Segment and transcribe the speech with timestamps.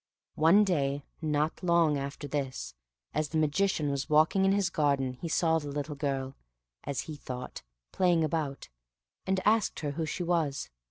[0.39, 2.73] One day, not long after this,
[3.13, 6.35] as the Magician was walking in his garden he saw the little girl
[6.85, 8.67] (as he thought) playing about,
[9.27, 10.71] and asked her who she was.